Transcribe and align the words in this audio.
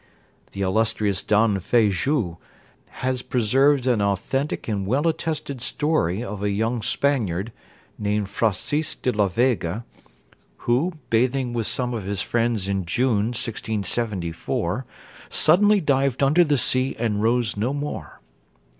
The 0.53 0.61
illustrious 0.63 1.21
Don 1.21 1.59
Feijoo 1.59 2.37
has 3.05 3.21
preserved 3.21 3.85
an 3.85 4.01
authentic 4.01 4.67
and 4.67 4.87
well 4.87 5.07
attested 5.07 5.61
story 5.61 6.23
of 6.23 6.41
a 6.41 6.49
young 6.49 6.81
Spaniard, 6.81 7.51
named 7.99 8.27
Francis 8.27 8.95
de 8.95 9.11
la 9.11 9.27
Vega, 9.27 9.85
who, 10.65 10.93
bathing 11.11 11.53
with 11.53 11.67
some 11.67 11.93
of 11.93 12.05
his 12.05 12.23
friends 12.23 12.67
in 12.67 12.83
June, 12.87 13.25
1674, 13.27 14.87
suddenly 15.29 15.79
dived 15.79 16.23
under 16.23 16.43
the 16.43 16.57
sea 16.57 16.95
and 16.97 17.21
rose 17.21 17.55
no 17.55 17.71
more. 17.71 18.21